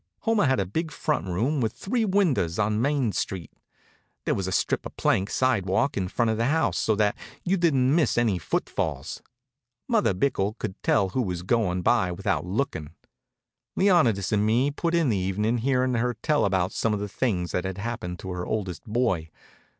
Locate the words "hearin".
15.59-15.93